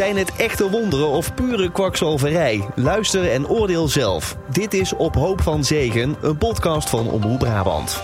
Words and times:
Zijn 0.00 0.16
het 0.16 0.36
echte 0.36 0.70
wonderen 0.70 1.08
of 1.08 1.34
pure 1.34 1.72
kwakzalverij? 1.72 2.64
Luister 2.74 3.30
en 3.30 3.48
oordeel 3.48 3.88
zelf. 3.88 4.36
Dit 4.52 4.74
is 4.74 4.92
Op 4.96 5.14
Hoop 5.14 5.40
van 5.40 5.64
Zegen, 5.64 6.16
een 6.22 6.38
podcast 6.38 6.90
van 6.90 7.10
Omroep 7.10 7.38
Brabant. 7.38 8.02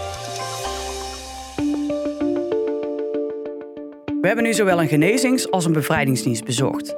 We 4.21 4.27
hebben 4.27 4.45
nu 4.45 4.55
zowel 4.55 4.81
een 4.81 4.89
genezings- 4.89 5.51
als 5.51 5.65
een 5.65 5.73
bevrijdingsdienst 5.73 6.45
bezocht. 6.45 6.97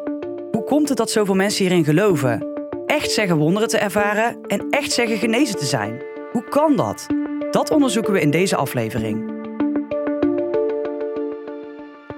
Hoe 0.51 0.65
komt 0.65 0.89
het 0.89 0.99
dat 0.99 1.11
zoveel 1.11 1.35
mensen 1.35 1.65
hierin 1.65 1.85
geloven? 1.85 2.47
Echt 2.87 3.11
zeggen 3.11 3.37
wonderen 3.37 3.69
te 3.69 3.79
ervaren 3.79 4.39
en 4.47 4.67
echt 4.71 4.93
zeggen 4.93 5.19
genezen 5.19 5.57
te 5.57 5.67
zijn? 5.67 6.03
Hoe 6.33 6.45
kan 6.49 6.77
dat? 6.77 7.07
Dat 7.51 7.71
onderzoeken 7.71 8.13
we 8.13 8.21
in 8.21 8.31
deze 8.31 8.57
aflevering. 8.57 9.38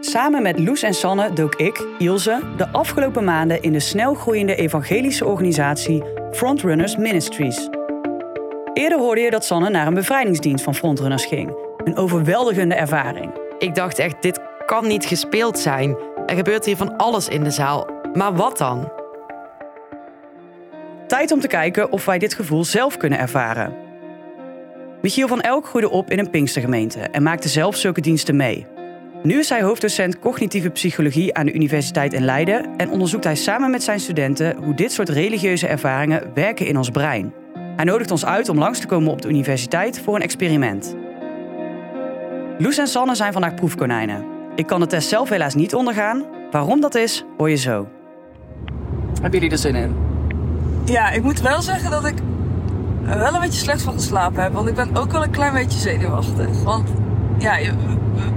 Samen 0.01 0.43
met 0.43 0.59
Loes 0.59 0.82
en 0.82 0.95
Sanne 0.95 1.33
dook 1.33 1.55
ik, 1.55 1.87
Ilse, 1.98 2.41
de 2.56 2.69
afgelopen 2.69 3.24
maanden 3.24 3.62
in 3.62 3.73
de 3.73 3.80
snelgroeiende 3.80 4.55
evangelische 4.55 5.24
organisatie 5.24 6.02
Frontrunners 6.33 6.97
Ministries. 6.97 7.69
Eerder 8.73 8.98
hoorde 8.98 9.21
je 9.21 9.30
dat 9.30 9.45
Sanne 9.45 9.71
naar 9.71 9.87
een 9.87 9.95
bevrijdingsdienst 9.95 10.65
van 10.65 10.74
Frontrunners 10.74 11.24
ging. 11.24 11.57
Een 11.84 11.97
overweldigende 11.97 12.74
ervaring. 12.74 13.33
Ik 13.59 13.74
dacht 13.74 13.98
echt, 13.98 14.23
dit 14.23 14.41
kan 14.66 14.87
niet 14.87 15.05
gespeeld 15.05 15.59
zijn. 15.59 15.97
Er 16.27 16.37
gebeurt 16.37 16.65
hier 16.65 16.77
van 16.77 16.96
alles 16.96 17.29
in 17.29 17.45
de 17.45 17.51
zaal. 17.51 17.87
Maar 18.12 18.35
wat 18.35 18.59
dan? 18.59 18.93
Tijd 21.07 21.32
om 21.32 21.41
te 21.41 21.48
kijken 21.48 21.93
of 21.93 22.05
wij 22.05 22.19
dit 22.19 22.35
gevoel 22.35 22.65
zelf 22.65 22.96
kunnen 22.96 23.19
ervaren. 23.19 23.74
Michiel 25.02 25.29
van 25.29 25.41
Elk 25.41 25.66
groeide 25.66 25.91
op 25.91 26.10
in 26.10 26.19
een 26.19 26.30
Pinkstergemeente 26.30 27.01
en 27.01 27.23
maakte 27.23 27.48
zelf 27.48 27.77
zulke 27.77 28.01
diensten 28.01 28.37
mee. 28.37 28.66
Nu 29.23 29.38
is 29.38 29.48
hij 29.48 29.62
hoofddocent 29.62 30.19
cognitieve 30.19 30.70
psychologie 30.70 31.34
aan 31.34 31.47
de 31.47 31.52
Universiteit 31.52 32.12
in 32.12 32.24
Leiden 32.24 32.77
en 32.77 32.91
onderzoekt 32.91 33.24
hij 33.24 33.35
samen 33.35 33.71
met 33.71 33.82
zijn 33.82 34.01
studenten 34.01 34.57
hoe 34.57 34.74
dit 34.74 34.93
soort 34.93 35.09
religieuze 35.09 35.66
ervaringen 35.66 36.30
werken 36.35 36.66
in 36.66 36.76
ons 36.76 36.90
brein. 36.90 37.32
Hij 37.76 37.85
nodigt 37.85 38.10
ons 38.10 38.24
uit 38.24 38.48
om 38.48 38.59
langs 38.59 38.79
te 38.79 38.87
komen 38.87 39.13
op 39.13 39.23
de 39.23 39.29
universiteit 39.29 40.01
voor 40.01 40.15
een 40.15 40.23
experiment. 40.23 40.96
Loes 42.59 42.79
en 42.79 42.87
Sanne 42.87 43.15
zijn 43.15 43.32
vandaag 43.32 43.54
proefkonijnen. 43.54 44.24
Ik 44.54 44.66
kan 44.66 44.80
de 44.80 44.87
test 44.87 45.09
zelf 45.09 45.29
helaas 45.29 45.54
niet 45.54 45.74
ondergaan. 45.74 46.24
Waarom 46.51 46.80
dat 46.80 46.95
is, 46.95 47.24
hoor 47.37 47.51
je 47.51 47.57
zo. 47.57 47.88
Hebben 49.13 49.41
jullie 49.41 49.51
er 49.51 49.59
zin 49.59 49.74
in? 49.74 49.96
Ja, 50.85 51.10
ik 51.10 51.23
moet 51.23 51.41
wel 51.41 51.63
zeggen 51.63 51.91
dat 51.91 52.07
ik 52.07 52.15
wel 53.04 53.35
een 53.35 53.41
beetje 53.41 53.60
slecht 53.60 53.82
van 53.82 53.93
geslapen 53.93 54.43
heb. 54.43 54.52
Want 54.52 54.68
ik 54.68 54.74
ben 54.74 54.96
ook 54.96 55.13
wel 55.13 55.23
een 55.23 55.30
klein 55.30 55.52
beetje 55.52 55.79
zenuwachtig. 55.79 56.63
Want 56.63 56.88
ja, 57.38 57.59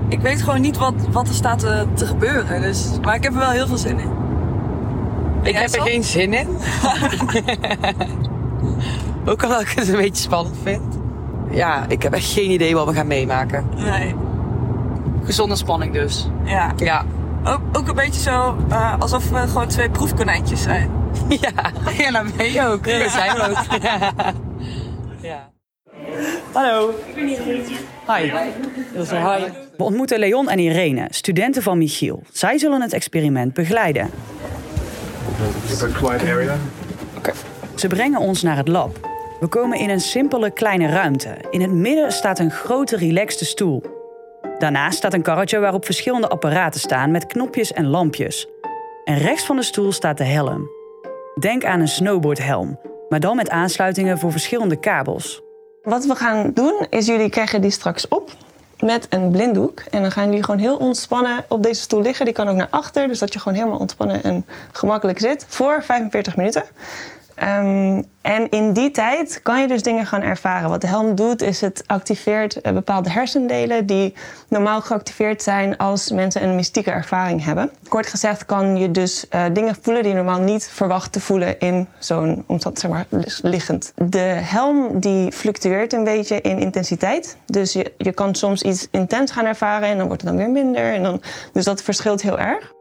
ik 0.08 0.20
weet 0.20 0.42
gewoon 0.42 0.62
niet 0.62 0.78
wat, 0.78 0.94
wat 1.12 1.28
er 1.28 1.34
staat 1.34 1.60
te, 1.60 1.86
te 1.94 2.06
gebeuren. 2.06 2.62
Dus, 2.62 2.90
maar 3.02 3.16
ik 3.16 3.24
heb 3.24 3.34
er 3.34 3.40
wel 3.40 3.50
heel 3.50 3.68
veel 3.68 3.78
zin 3.78 4.00
in. 4.00 4.10
Ik 5.42 5.56
heb 5.56 5.74
er 5.74 5.82
geen 5.82 6.04
zin 6.04 6.34
in. 6.34 6.48
Ook 9.26 9.44
al 9.44 9.62
ik 9.62 9.70
het 9.70 9.88
een 9.88 9.96
beetje 9.96 10.24
spannend 10.24 10.56
vind. 10.64 11.00
Ja, 11.52 11.86
ik 11.88 12.04
heb 12.04 12.14
echt 12.14 12.32
geen 12.32 12.52
idee 12.52 12.76
wat 12.76 12.88
we 12.88 12.94
gaan 12.94 13.08
meemaken. 13.08 13.66
Nee. 13.76 14.16
Gezonde 15.24 15.56
spanning 15.56 15.94
dus. 15.94 16.30
Ja. 16.44 16.72
Ja. 16.76 17.06
Ook, 17.44 17.60
ook 17.72 17.88
een 17.88 17.96
beetje 17.96 18.22
zo 18.22 18.58
eh, 18.70 19.00
alsof 19.00 19.30
we 19.30 19.38
gewoon 19.38 19.68
twee 19.68 19.90
proefkonijntjes 19.90 20.62
zijn. 20.62 20.90
Ja, 21.30 21.72
ja 21.98 22.12
dat 22.12 22.36
ben 22.36 22.52
je 22.52 22.68
ook. 22.68 22.84
Dat 22.84 23.12
zijn 23.12 23.36
we 23.36 23.50
ook. 23.50 23.82
Ja. 25.22 25.52
Hallo. 26.54 26.90
Ik 26.90 27.16
ben 27.16 27.28
Irene. 27.28 27.64
Hi. 28.08 28.32
Ilse, 28.94 29.16
hi. 29.16 29.63
We 29.78 29.84
ontmoeten 29.84 30.20
Leon 30.20 30.50
en 30.50 30.60
Irene, 30.60 31.08
studenten 31.10 31.64
van 31.64 31.78
Michiel. 31.78 32.22
Zij 32.32 32.58
zullen 32.58 32.82
het 32.82 32.94
experiment 32.94 33.54
begeleiden. 33.54 34.10
Is 35.68 35.84
a 35.84 35.88
quiet 35.88 36.22
area? 36.22 36.58
Ze 37.76 37.88
brengen 37.88 38.20
ons 38.20 38.42
naar 38.42 38.58
het 38.58 38.68
lab. 38.68 39.12
We 39.40 39.48
komen 39.48 39.80
in 39.80 39.90
een 39.90 40.00
simpele 40.00 40.52
kleine 40.52 40.88
ruimte. 40.88 41.36
In 41.50 41.62
het 41.62 41.72
midden 41.72 42.12
staat 42.12 42.40
een 42.40 42.52
grote 42.52 42.98
relaxte 42.98 43.46
stoel. 43.46 43.84
Daarnaast 44.60 44.98
staat 44.98 45.14
een 45.14 45.22
karretje 45.22 45.60
waarop 45.60 45.86
verschillende 45.86 46.28
apparaten 46.28 46.80
staan 46.80 47.12
met 47.12 47.26
knopjes 47.26 47.74
en 47.74 47.88
lampjes. 47.88 48.48
En 49.04 49.18
rechts 49.18 49.46
van 49.46 49.56
de 49.56 49.64
stoel 49.64 49.92
staat 49.92 50.18
de 50.18 50.24
helm. 50.24 50.70
Denk 51.40 51.66
aan 51.66 51.80
een 51.80 51.88
snowboardhelm, 51.88 52.80
maar 53.10 53.20
dan 53.20 53.36
met 53.36 53.50
aansluitingen 53.50 54.20
voor 54.20 54.32
verschillende 54.32 54.80
kabels. 54.80 55.42
Wat 55.82 56.06
we 56.06 56.16
gaan 56.16 56.52
doen 56.54 56.86
is 56.90 57.06
jullie 57.06 57.30
krijgen 57.30 57.62
die 57.62 57.72
straks 57.72 58.08
op 58.08 58.32
met 58.84 59.08
een 59.10 59.32
blinddoek. 59.32 59.80
En 59.80 60.02
dan 60.02 60.12
gaan 60.12 60.26
jullie 60.26 60.44
gewoon 60.44 60.60
heel 60.60 60.78
ontspannen 60.78 61.46
op 61.48 61.64
deze 61.64 61.82
stoel 61.82 62.02
liggen. 62.02 62.26
Die 62.26 62.34
kan 62.34 62.48
ook 62.48 62.56
naar 62.56 62.68
achter, 62.70 63.08
dus 63.08 63.20
dat 63.20 63.34
je 63.34 63.40
gewoon 63.40 63.58
helemaal 63.58 63.80
ontspannen 63.80 64.24
en 64.24 64.46
gemakkelijk 64.72 65.20
zit. 65.20 65.46
Voor 65.48 65.84
45 65.84 66.36
minuten. 66.36 66.64
Ehm, 67.36 68.02
en 68.22 68.50
in 68.50 68.74
die 68.74 68.92
tijd 68.92 69.40
kan 69.42 69.62
je 69.62 69.68
dus 69.68 69.84
dingen 69.84 70.06
gaan 70.06 70.22
ervaren. 70.22 70.70
Wat 70.70 70.82
de 70.82 70.88
helm 70.88 71.16
doet, 71.16 71.42
is 71.42 71.62
het 71.62 71.84
activeert 71.88 72.62
eh, 72.62 72.74
bepaalde 72.74 73.10
hersendelen 73.10 73.86
die 73.86 74.14
normaal 74.48 74.82
geactiveerd 74.82 75.42
zijn 75.42 75.78
als 75.78 76.12
mensen 76.12 76.44
een 76.44 76.56
mystieke 76.56 76.92
ervaring 76.92 77.44
hebben. 77.44 77.72
Kort 77.88 78.08
gezegd 78.08 78.46
kan 78.46 78.78
je 78.78 78.92
dus 78.92 79.28
eh, 79.30 79.44
dingen 79.54 79.76
voelen 79.82 80.04
die 80.04 80.12
je 80.12 80.18
normaal 80.18 80.40
niet 80.40 80.70
verwacht 80.72 81.12
te 81.12 81.20
voelen 81.20 81.60
in 81.60 81.88
zo'n 82.00 82.44
omstand, 82.48 82.80
zeg 82.80 82.92
maar, 82.92 83.06
liggend. 83.42 83.94
De 83.96 84.20
helm 84.20 85.00
die 85.00 85.32
fluctueert 85.32 85.94
een 85.94 86.04
beetje 86.04 86.42
in 86.42 86.60
intensiteit. 86.60 87.38
Dus 87.46 87.74
je, 87.74 87.94
je 87.98 88.12
kan 88.12 88.36
soms 88.36 88.62
iets 88.62 88.88
intens 88.92 89.32
gaan 89.32 89.46
ervaren 89.46 89.88
en 89.88 89.98
dan 89.98 90.08
wordt 90.08 90.22
het 90.22 90.32
dan 90.32 90.40
weer 90.40 90.50
minder. 90.50 90.94
En 90.94 91.04
dan, 91.04 91.22
dus 91.54 91.66
dat 91.66 91.82
verschilt 91.82 92.22
heel 92.22 92.40
erg. 92.40 92.73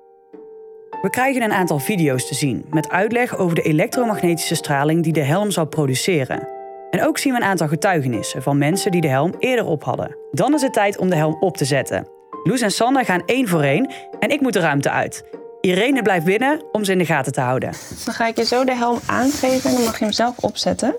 We 1.03 1.11
krijgen 1.11 1.43
een 1.43 1.53
aantal 1.53 1.79
video's 1.79 2.29
te 2.29 2.35
zien 2.35 2.65
met 2.71 2.89
uitleg 2.89 3.37
over 3.37 3.55
de 3.55 3.63
elektromagnetische 3.63 4.55
straling 4.55 5.03
die 5.03 5.13
de 5.13 5.23
helm 5.23 5.51
zou 5.51 5.67
produceren. 5.67 6.49
En 6.91 7.07
ook 7.07 7.19
zien 7.19 7.33
we 7.33 7.39
een 7.39 7.47
aantal 7.47 7.69
getuigenissen 7.69 8.43
van 8.43 8.59
mensen 8.59 8.91
die 8.91 9.01
de 9.01 9.09
helm 9.09 9.35
eerder 9.39 9.65
op 9.65 9.85
hadden. 9.85 10.17
Dan 10.33 10.55
is 10.55 10.63
het 10.63 10.73
tijd 10.73 10.99
om 10.99 11.11
de 11.11 11.17
helm 11.17 11.37
op 11.41 11.57
te 11.57 11.65
zetten. 11.65 12.09
Loes 12.43 12.61
en 12.61 12.71
Sanne 12.71 13.05
gaan 13.05 13.23
één 13.27 13.49
voor 13.49 13.63
één 13.63 13.93
en 14.19 14.31
ik 14.31 14.41
moet 14.41 14.53
de 14.53 14.61
ruimte 14.61 14.91
uit. 14.91 15.25
Irene 15.61 16.03
blijft 16.03 16.25
binnen 16.25 16.63
om 16.73 16.85
ze 16.85 16.93
in 16.93 16.99
de 16.99 17.07
gaten 17.07 17.33
te 17.33 17.41
houden. 17.41 17.73
Dan 18.05 18.15
ga 18.15 18.27
ik 18.27 18.37
je 18.37 18.45
zo 18.45 18.65
de 18.65 18.75
helm 18.75 18.99
aangeven 19.07 19.71
en 19.71 19.77
dan 19.77 19.85
mag 19.85 19.99
je 19.99 20.05
hem 20.05 20.13
zelf 20.13 20.39
opzetten. 20.39 20.97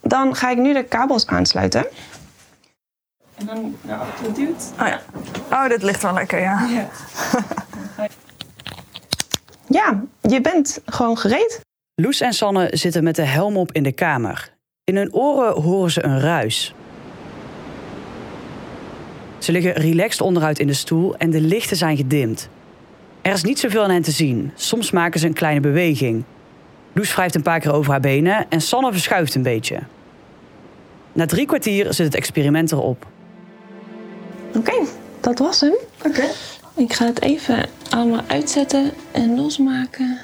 Dan 0.00 0.34
ga 0.34 0.50
ik 0.50 0.58
nu 0.58 0.72
de 0.72 0.84
kabels 0.84 1.26
aansluiten. 1.26 1.86
En 3.34 3.46
dan 3.46 3.76
naar 3.82 3.98
achteren 3.98 4.34
duwt. 4.34 4.72
Oh 4.80 4.86
ja. 4.86 5.00
Oh, 5.50 5.68
dit 5.68 5.82
ligt 5.82 6.02
wel 6.02 6.14
lekker, 6.14 6.40
ja. 6.40 6.66
Ja, 6.68 6.88
je 10.20 10.40
bent 10.40 10.80
gewoon 10.86 11.18
gereed. 11.18 11.60
Loes 11.94 12.20
en 12.20 12.32
Sanne 12.32 12.68
zitten 12.70 13.04
met 13.04 13.16
de 13.16 13.22
helm 13.22 13.56
op 13.56 13.72
in 13.72 13.82
de 13.82 13.92
kamer. 13.92 14.52
In 14.84 14.96
hun 14.96 15.14
oren 15.14 15.62
horen 15.62 15.90
ze 15.90 16.04
een 16.04 16.20
ruis. 16.20 16.74
Ze 19.38 19.52
liggen 19.52 19.72
relaxed 19.72 20.20
onderuit 20.20 20.58
in 20.58 20.66
de 20.66 20.72
stoel 20.72 21.16
en 21.16 21.30
de 21.30 21.40
lichten 21.40 21.76
zijn 21.76 21.96
gedimd. 21.96 22.48
Er 23.22 23.32
is 23.32 23.42
niet 23.42 23.58
zoveel 23.58 23.82
aan 23.82 23.90
hen 23.90 24.02
te 24.02 24.10
zien. 24.10 24.52
Soms 24.54 24.90
maken 24.90 25.20
ze 25.20 25.26
een 25.26 25.32
kleine 25.32 25.60
beweging. 25.60 26.24
Loes 26.92 27.14
wrijft 27.14 27.34
een 27.34 27.42
paar 27.42 27.60
keer 27.60 27.72
over 27.72 27.90
haar 27.90 28.00
benen 28.00 28.46
en 28.48 28.60
Sanne 28.60 28.92
verschuift 28.92 29.34
een 29.34 29.42
beetje. 29.42 29.78
Na 31.12 31.26
drie 31.26 31.46
kwartier 31.46 31.84
zit 31.94 32.06
het 32.06 32.14
experiment 32.14 32.72
erop. 32.72 33.06
Oké, 34.56 34.86
dat 35.20 35.38
was 35.38 35.60
hem. 35.60 35.74
Oké. 36.04 36.24
Ik 36.74 36.92
ga 36.92 37.06
het 37.06 37.20
even 37.20 37.68
allemaal 37.90 38.22
uitzetten 38.26 38.90
en 39.10 39.36
losmaken. 39.36 40.18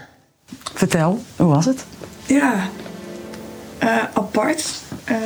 Vertel, 0.75 1.21
hoe 1.37 1.47
was 1.47 1.65
het? 1.65 1.85
Ja, 2.27 2.69
eh, 3.79 4.05
apart. 4.13 4.71
Eh, 5.05 5.17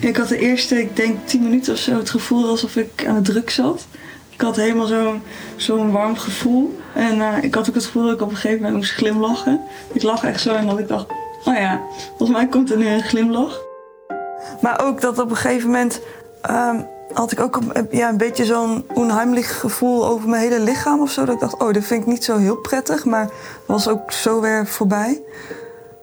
ik 0.00 0.16
had 0.16 0.28
de 0.28 0.38
eerste, 0.38 0.80
ik 0.80 0.96
denk 0.96 1.18
10 1.24 1.42
minuten 1.42 1.72
of 1.72 1.78
zo, 1.78 1.96
het 1.96 2.10
gevoel 2.10 2.48
alsof 2.48 2.76
ik 2.76 3.06
aan 3.06 3.14
de 3.14 3.22
druk 3.22 3.50
zat. 3.50 3.86
Ik 4.28 4.40
had 4.40 4.56
helemaal 4.56 4.86
zo'n 4.86 5.22
zo'n 5.56 5.90
warm 5.90 6.16
gevoel. 6.16 6.78
En 6.94 7.20
eh, 7.20 7.42
ik 7.42 7.54
had 7.54 7.68
ook 7.68 7.74
het 7.74 7.84
gevoel 7.84 8.02
dat 8.02 8.14
ik 8.14 8.20
op 8.20 8.30
een 8.30 8.36
gegeven 8.36 8.56
moment 8.56 8.76
moest 8.76 8.92
glimlachen. 8.92 9.60
Ik 9.92 10.02
lag 10.02 10.24
echt 10.24 10.40
zo 10.40 10.54
en 10.54 10.66
dat 10.66 10.78
ik 10.78 10.88
dacht, 10.88 11.06
oh 11.44 11.54
ja, 11.54 11.80
volgens 12.08 12.38
mij 12.38 12.46
komt 12.46 12.70
er 12.70 12.76
nu 12.76 12.86
een 12.86 13.02
glimlach. 13.02 13.60
Maar 14.60 14.84
ook 14.84 15.00
dat 15.00 15.18
op 15.18 15.30
een 15.30 15.36
gegeven 15.36 15.70
moment 15.70 16.00
ehm, 16.42 16.80
had 17.14 17.32
ik 17.32 17.40
ook 17.40 17.56
een, 17.56 17.88
ja, 17.90 18.08
een 18.08 18.16
beetje 18.16 18.44
zo'n 18.44 18.84
onheimlich 18.94 19.60
gevoel 19.60 20.06
over 20.06 20.28
mijn 20.28 20.42
hele 20.42 20.60
lichaam 20.60 21.00
of 21.00 21.10
zo. 21.10 21.24
Dat 21.24 21.34
ik 21.34 21.40
dacht, 21.40 21.56
oh, 21.62 21.72
dat 21.72 21.84
vind 21.84 22.00
ik 22.00 22.06
niet 22.06 22.24
zo 22.24 22.36
heel 22.36 22.56
prettig. 22.56 23.04
Maar 23.04 23.28
was 23.66 23.88
ook 23.88 24.12
zo 24.12 24.40
weer 24.40 24.66
voorbij. 24.66 25.22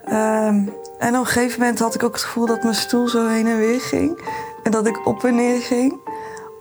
Ehm, 0.05 0.61
en 0.99 1.13
op 1.13 1.19
een 1.19 1.25
gegeven 1.25 1.59
moment 1.59 1.79
had 1.79 1.95
ik 1.95 2.03
ook 2.03 2.13
het 2.13 2.23
gevoel 2.23 2.45
dat 2.45 2.63
mijn 2.63 2.75
stoel 2.75 3.07
zo 3.07 3.27
heen 3.27 3.47
en 3.47 3.57
weer 3.57 3.81
ging. 3.81 4.21
En 4.63 4.71
dat 4.71 4.87
ik 4.87 5.07
op 5.07 5.23
en 5.23 5.35
neer 5.35 5.61
ging. 5.61 5.99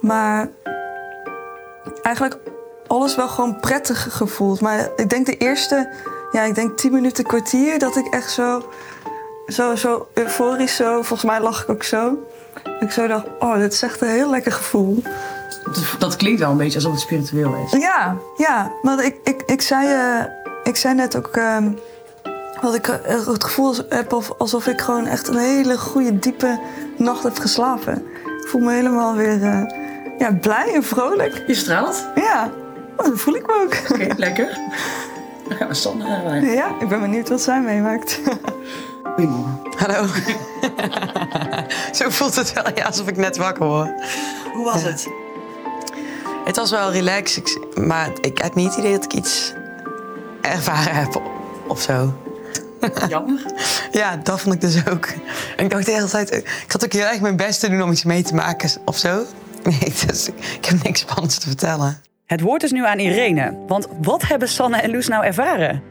Maar 0.00 0.48
eigenlijk 2.02 2.36
alles 2.86 3.16
wel 3.16 3.28
gewoon 3.28 3.60
prettig 3.60 4.16
gevoeld. 4.16 4.60
Maar 4.60 4.90
ik 4.96 5.10
denk 5.10 5.26
de 5.26 5.36
eerste, 5.36 5.92
ja, 6.32 6.42
ik 6.42 6.54
denk 6.54 6.78
tien 6.78 6.92
minuten, 6.92 7.24
kwartier... 7.24 7.78
dat 7.78 7.96
ik 7.96 8.06
echt 8.06 8.30
zo, 8.30 8.62
zo, 9.46 9.74
zo 9.74 10.08
euforisch 10.14 10.76
zo... 10.76 10.92
Volgens 10.92 11.30
mij 11.30 11.40
lag 11.40 11.62
ik 11.62 11.68
ook 11.68 11.82
zo. 11.82 12.18
Ik 12.80 12.90
zo 12.90 13.06
dacht, 13.06 13.24
oh, 13.38 13.56
dit 13.56 13.72
is 13.72 13.82
echt 13.82 14.00
een 14.00 14.08
heel 14.08 14.30
lekker 14.30 14.52
gevoel. 14.52 15.02
Dat 15.98 16.16
klinkt 16.16 16.40
wel 16.40 16.50
een 16.50 16.56
beetje 16.56 16.74
alsof 16.74 16.92
het 16.92 17.00
spiritueel 17.00 17.54
is. 17.66 17.80
Ja, 17.80 18.16
ja. 18.36 18.72
Want 18.82 19.00
ik, 19.02 19.16
ik, 19.24 19.42
ik 19.46 19.60
zei... 19.62 19.88
eh, 19.88 20.24
ik 20.62 20.76
zei 20.76 20.94
net 20.94 21.16
ook 21.16 21.26
ehm, 21.36 21.70
dat 22.60 22.74
ik 22.74 22.88
eh, 22.88 23.26
het 23.26 23.44
gevoel 23.44 23.74
heb 23.88 24.12
of- 24.12 24.32
alsof 24.38 24.66
ik 24.66 24.80
gewoon 24.80 25.06
echt 25.06 25.28
een 25.28 25.36
hele 25.38 25.78
goede, 25.78 26.18
diepe 26.18 26.58
nacht 26.96 27.22
heb 27.22 27.38
geslapen. 27.38 27.94
Ik 28.42 28.46
voel 28.48 28.60
me 28.60 28.72
helemaal 28.72 29.14
weer 29.14 29.42
eh, 29.42 29.62
ja, 30.18 30.32
blij 30.40 30.74
en 30.74 30.82
vrolijk. 30.82 31.42
Je 31.46 31.54
straalt. 31.54 32.06
Ja, 32.14 32.50
dat 32.96 33.10
voel 33.14 33.34
ik 33.34 33.46
me 33.46 33.52
ook. 33.64 33.92
Oké, 34.02 34.14
lekker. 34.26 34.58
Dan 35.48 35.56
gaan 35.56 35.68
we 35.68 35.74
Sanne 35.74 36.40
Ja, 36.54 36.66
ik 36.80 36.88
ben 36.88 37.00
benieuwd 37.00 37.28
wat 37.28 37.40
zij 37.40 37.60
meemaakt. 37.60 38.20
Goedemorgen. 39.02 39.60
Hallo. 39.76 40.04
Zo 41.98 42.10
voelt 42.10 42.36
het 42.36 42.52
wel, 42.52 42.64
ja, 42.74 42.84
alsof 42.84 43.08
ik 43.08 43.16
net 43.16 43.36
wakker 43.36 43.66
word. 43.66 43.90
Hoe 44.52 44.64
was 44.64 44.82
het? 44.82 45.08
Het 46.44 46.56
was 46.56 46.70
wel 46.70 46.92
relaxed, 46.92 47.58
maar 47.74 48.10
ik 48.20 48.38
heb 48.38 48.54
niet 48.54 48.68
het 48.68 48.78
idee 48.78 48.92
dat 48.92 49.04
ik 49.04 49.12
iets 49.12 49.52
ervaren 50.40 50.94
heb 50.94 51.22
of 51.68 51.80
zo. 51.80 52.14
Jammer. 53.08 53.40
Ja, 53.92 54.16
dat 54.16 54.40
vond 54.40 54.54
ik 54.54 54.60
dus 54.60 54.86
ook. 54.86 55.06
En 55.56 55.64
ik 55.64 55.70
dacht 55.70 55.86
de 55.86 55.92
hele 55.92 56.08
tijd, 56.08 56.34
ik 56.34 56.64
zat 56.68 56.84
ook 56.84 56.92
heel 56.92 57.04
erg 57.04 57.20
mijn 57.20 57.36
best 57.36 57.60
te 57.60 57.68
doen 57.68 57.82
om 57.82 57.90
iets 57.90 58.04
mee 58.04 58.22
te 58.22 58.34
maken 58.34 58.70
of 58.84 58.96
zo. 58.96 59.24
Nee, 59.62 59.92
dus 60.06 60.28
ik 60.28 60.64
heb 60.64 60.82
niks 60.82 61.00
spannends 61.00 61.38
te 61.38 61.46
vertellen. 61.46 62.02
Het 62.26 62.40
woord 62.40 62.62
is 62.62 62.70
nu 62.70 62.86
aan 62.86 62.98
Irene. 62.98 63.56
Want 63.66 63.88
wat 64.00 64.22
hebben 64.22 64.48
Sanne 64.48 64.76
en 64.76 64.90
Loes 64.90 65.08
nou 65.08 65.24
ervaren? 65.24 65.82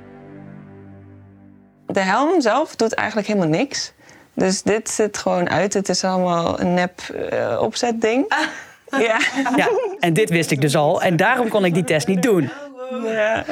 De 1.86 2.00
helm 2.00 2.42
zelf 2.42 2.76
doet 2.76 2.94
eigenlijk 2.94 3.28
helemaal 3.28 3.50
niks. 3.50 3.94
Dus 4.38 4.62
dit 4.62 4.90
zit 4.90 5.18
gewoon 5.18 5.50
uit. 5.50 5.74
Het 5.74 5.90
is 5.90 6.04
allemaal 6.04 6.60
een 6.60 6.74
nep 6.74 7.02
eh, 7.30 7.58
opzetding. 7.62 8.26
Ja. 8.90 9.20
Ja, 9.56 9.70
en 10.00 10.14
dit 10.14 10.30
wist 10.30 10.52
ik 10.52 10.62
dus 10.62 10.76
al. 10.76 11.02
En 11.02 11.16
daarom 11.16 11.50
kon 11.50 11.66
ik 11.66 11.74
die 11.74 11.84
test 11.84 12.08
niet 12.08 12.22
doen. 12.22 12.52
ja. 13.04 13.46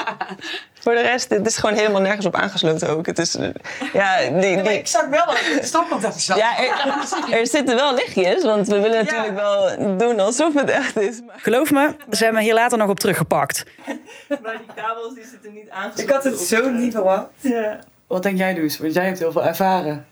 Voor 0.80 0.94
de 0.94 1.00
rest, 1.00 1.28
dit 1.28 1.46
is 1.46 1.56
gewoon 1.56 1.76
helemaal 1.76 2.00
nergens 2.00 2.26
op 2.26 2.34
aangesloten 2.34 2.88
ook. 2.88 3.06
Het 3.06 3.18
is, 3.18 3.34
eh, 3.34 3.48
ja, 3.92 4.40
die, 4.40 4.62
die, 4.62 4.80
zag 4.84 5.06
wel 5.06 5.26
dat 5.26 5.38
het 5.38 5.66
stopcontact 5.66 6.20
zat. 6.20 6.36
ja 6.36 6.58
er, 6.58 7.38
er 7.38 7.46
zitten 7.46 7.76
wel 7.76 7.94
lichtjes, 7.94 8.44
want 8.44 8.66
we 8.66 8.80
willen 8.80 9.04
natuurlijk 9.04 9.34
wel 9.34 9.96
doen 9.96 10.20
alsof 10.20 10.54
het 10.54 10.70
echt 10.70 11.00
is. 11.00 11.20
Maar, 11.26 11.38
Geloof 11.38 11.70
me, 11.70 11.94
ze 12.10 12.24
hebben 12.24 12.40
me 12.40 12.46
hier 12.46 12.54
later 12.54 12.78
nog 12.78 12.88
op 12.88 12.98
teruggepakt. 12.98 13.64
maar 14.42 14.56
die 14.56 14.74
kabels 14.74 15.14
die 15.14 15.24
zitten 15.30 15.52
niet 15.52 15.70
aangesloten. 15.70 16.04
Ik 16.04 16.10
had 16.10 16.24
het 16.24 16.40
zo 16.40 16.70
niet 16.70 16.92
verwacht. 16.92 17.28
Ja. 17.40 17.78
Wat 18.12 18.22
denk 18.22 18.38
jij 18.38 18.54
dus? 18.54 18.78
Want 18.78 18.94
jij 18.94 19.04
hebt 19.04 19.18
heel 19.18 19.32
veel 19.32 19.44
ervaren. 19.44 20.06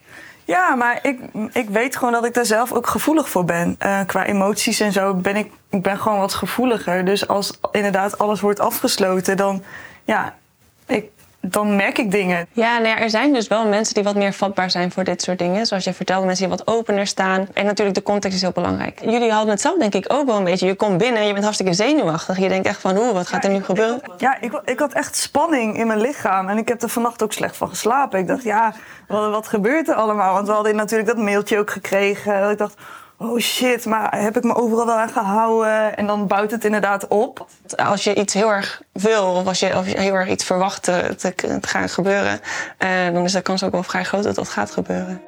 Ja, 0.44 0.74
maar 0.74 0.98
ik, 1.02 1.20
ik 1.52 1.68
weet 1.70 1.96
gewoon 1.96 2.12
dat 2.12 2.24
ik 2.24 2.34
daar 2.34 2.46
zelf 2.46 2.72
ook 2.72 2.86
gevoelig 2.86 3.28
voor 3.28 3.44
ben. 3.44 3.74
Eh, 3.78 4.00
qua 4.06 4.26
emoties 4.26 4.80
en 4.80 4.92
zo 4.92 5.14
ben 5.14 5.36
ik, 5.36 5.50
ik 5.70 5.82
ben 5.82 5.98
gewoon 5.98 6.18
wat 6.18 6.34
gevoeliger. 6.34 7.04
Dus 7.04 7.28
als 7.28 7.58
inderdaad 7.72 8.18
alles 8.18 8.40
wordt 8.40 8.60
afgesloten, 8.60 9.36
dan, 9.36 9.62
ja, 10.04 10.34
ik, 10.86 11.10
dan 11.40 11.76
merk 11.76 11.98
ik 11.98 12.10
dingen. 12.10 12.46
Ja, 12.52 12.78
nou 12.78 12.88
ja, 12.88 12.98
er 12.98 13.10
zijn 13.10 13.32
dus 13.32 13.48
wel 13.48 13.66
mensen 13.66 13.94
die 13.94 14.04
wat 14.04 14.14
meer 14.14 14.32
vatbaar 14.32 14.70
zijn 14.70 14.92
voor 14.92 15.04
dit 15.04 15.22
soort 15.22 15.38
dingen. 15.38 15.66
Zoals 15.66 15.84
je 15.84 15.92
vertelde, 15.92 16.26
mensen 16.26 16.48
die 16.48 16.56
wat 16.56 16.66
opener 16.66 17.06
staan. 17.06 17.48
En 17.54 17.64
natuurlijk, 17.64 17.96
de 17.96 18.02
context 18.02 18.36
is 18.36 18.42
heel 18.42 18.52
belangrijk. 18.52 19.00
Jullie 19.04 19.30
hadden 19.30 19.50
het 19.50 19.60
zelf 19.60 19.78
denk 19.78 19.94
ik 19.94 20.12
ook 20.12 20.26
wel 20.26 20.36
een 20.36 20.44
beetje. 20.44 20.66
Je 20.66 20.74
komt 20.74 20.98
binnen, 20.98 21.22
je 21.26 21.32
bent 21.32 21.44
hartstikke 21.44 21.72
zenuwachtig. 21.72 22.38
Je 22.38 22.48
denkt 22.48 22.66
echt 22.66 22.80
van, 22.80 22.98
oeh, 22.98 23.12
wat 23.12 23.26
gaat 23.26 23.44
er 23.44 23.50
nu 23.50 23.64
gebeuren? 23.64 24.00
Ja, 24.18 24.40
ik, 24.40 24.60
ik 24.64 24.78
had 24.78 24.92
echt 24.92 25.16
spanning 25.16 25.76
in 25.76 25.86
mijn 25.86 26.00
lichaam. 26.00 26.48
En 26.48 26.58
ik 26.58 26.68
heb 26.68 26.82
er 26.82 26.88
vannacht 26.88 27.22
ook 27.22 27.32
slecht 27.32 27.56
van 27.56 27.68
geslapen. 27.68 28.18
Ik 28.18 28.26
dacht, 28.26 28.42
ja, 28.42 28.74
wat, 29.08 29.30
wat 29.30 29.48
gebeurt 29.48 29.88
er 29.88 29.94
allemaal? 29.94 30.34
Want 30.34 30.46
we 30.46 30.52
hadden 30.52 30.76
natuurlijk 30.76 31.08
dat 31.08 31.18
mailtje 31.18 31.58
ook 31.58 31.70
gekregen. 31.70 32.50
Ik 32.50 32.58
dacht, 32.58 32.74
oh 33.20 33.38
shit, 33.38 33.86
maar 33.86 34.22
heb 34.22 34.36
ik 34.36 34.42
me 34.42 34.54
overal 34.54 34.86
wel 34.86 34.94
aan 34.94 35.08
gehouden? 35.08 35.96
En 35.96 36.06
dan 36.06 36.26
bouwt 36.26 36.50
het 36.50 36.64
inderdaad 36.64 37.08
op. 37.08 37.46
Als 37.76 38.04
je 38.04 38.14
iets 38.14 38.34
heel 38.34 38.52
erg 38.52 38.82
wil, 38.92 39.24
of 39.24 39.46
als 39.46 39.60
je, 39.60 39.76
of 39.76 39.88
je 39.88 40.00
heel 40.00 40.14
erg 40.14 40.28
iets 40.28 40.44
verwacht 40.44 40.82
te, 40.82 41.14
te, 41.16 41.34
te 41.34 41.68
gaan 41.68 41.88
gebeuren... 41.88 42.40
eh, 42.78 42.88
dan 43.12 43.24
is 43.24 43.32
de 43.32 43.42
kans 43.42 43.64
ook 43.64 43.72
wel 43.72 43.82
vrij 43.82 44.04
groot 44.04 44.22
dat 44.22 44.34
dat 44.34 44.48
gaat 44.48 44.70
gebeuren. 44.70 45.20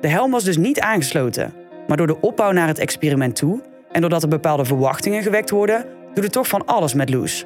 De 0.00 0.08
helm 0.08 0.30
was 0.30 0.44
dus 0.44 0.56
niet 0.56 0.80
aangesloten. 0.80 1.52
Maar 1.86 1.96
door 1.96 2.06
de 2.06 2.20
opbouw 2.20 2.50
naar 2.52 2.68
het 2.68 2.78
experiment 2.78 3.36
toe... 3.36 3.62
en 3.92 4.00
doordat 4.00 4.22
er 4.22 4.28
bepaalde 4.28 4.64
verwachtingen 4.64 5.22
gewekt 5.22 5.50
worden... 5.50 5.84
doet 6.14 6.24
het 6.24 6.32
toch 6.32 6.48
van 6.48 6.66
alles 6.66 6.94
met 6.94 7.10
Loes. 7.10 7.44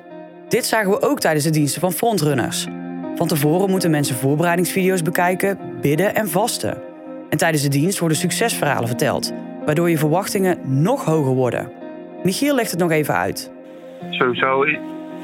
Dit 0.49 0.67
zagen 0.67 0.91
we 0.91 1.03
ook 1.03 1.21
tijdens 1.21 1.45
de 1.45 1.51
diensten 1.51 1.81
van 1.81 1.93
frontrunners. 1.93 2.67
Van 3.15 3.27
tevoren 3.27 3.71
moeten 3.71 3.91
mensen 3.91 4.17
voorbereidingsvideo's 4.17 5.03
bekijken, 5.03 5.59
bidden 5.81 6.15
en 6.15 6.29
vasten. 6.29 6.83
En 7.31 7.39
tijdens 7.39 7.63
de 7.63 7.69
dienst 7.69 7.99
worden 7.99 8.19
succesverhalen 8.19 8.89
verteld... 8.89 9.33
waardoor 9.65 9.91
je 9.91 9.99
verwachtingen 9.99 10.83
nog 10.83 11.05
hoger 11.05 11.35
worden. 11.35 11.73
Michiel 12.23 12.55
legt 12.55 12.71
het 12.71 12.81
nog 12.81 12.91
even 12.91 13.15
uit. 13.15 13.53
Sowieso 14.11 14.63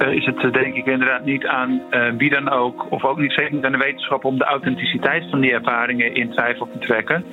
is 0.08 0.25
het 0.25 0.52
denk 0.52 0.75
ik 0.75 0.87
inderdaad 0.87 1.25
niet 1.25 1.46
aan 1.46 1.82
eh, 1.90 2.10
wie 2.16 2.31
dan 2.31 2.48
ook, 2.48 2.87
of 2.90 3.04
ook 3.04 3.19
niet 3.19 3.32
zeker 3.32 3.64
aan 3.64 3.72
de 3.72 3.78
wetenschap, 3.78 4.25
om 4.25 4.38
de 4.38 4.44
authenticiteit 4.44 5.25
van 5.31 5.40
die 5.40 5.52
ervaringen 5.52 6.14
in 6.14 6.31
twijfel 6.31 6.69
te 6.72 6.78
trekken. 6.78 7.25